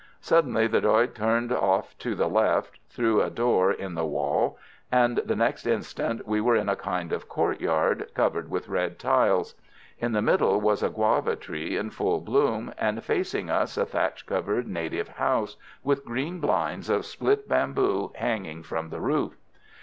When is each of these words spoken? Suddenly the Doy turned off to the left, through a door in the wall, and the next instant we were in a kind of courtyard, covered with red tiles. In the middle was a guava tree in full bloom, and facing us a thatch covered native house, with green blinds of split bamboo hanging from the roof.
Suddenly 0.19 0.65
the 0.65 0.81
Doy 0.81 1.05
turned 1.05 1.51
off 1.51 1.95
to 1.99 2.15
the 2.15 2.27
left, 2.27 2.79
through 2.89 3.21
a 3.21 3.29
door 3.29 3.71
in 3.71 3.93
the 3.93 4.03
wall, 4.03 4.57
and 4.91 5.17
the 5.17 5.35
next 5.35 5.67
instant 5.67 6.27
we 6.27 6.41
were 6.41 6.55
in 6.55 6.67
a 6.69 6.75
kind 6.75 7.13
of 7.13 7.29
courtyard, 7.29 8.09
covered 8.15 8.49
with 8.49 8.67
red 8.67 8.97
tiles. 8.97 9.53
In 9.99 10.13
the 10.13 10.21
middle 10.23 10.59
was 10.59 10.81
a 10.81 10.89
guava 10.89 11.35
tree 11.35 11.77
in 11.77 11.91
full 11.91 12.19
bloom, 12.19 12.73
and 12.79 13.03
facing 13.03 13.51
us 13.51 13.77
a 13.77 13.85
thatch 13.85 14.25
covered 14.25 14.67
native 14.67 15.07
house, 15.07 15.55
with 15.83 16.03
green 16.03 16.39
blinds 16.39 16.89
of 16.89 17.05
split 17.05 17.47
bamboo 17.47 18.11
hanging 18.15 18.63
from 18.63 18.89
the 18.89 19.01
roof. 19.01 19.35